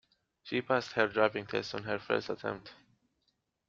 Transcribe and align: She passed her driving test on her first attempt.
She 0.41 0.63
passed 0.63 0.93
her 0.93 1.05
driving 1.07 1.45
test 1.45 1.75
on 1.75 1.83
her 1.83 1.99
first 1.99 2.31
attempt. 2.31 2.73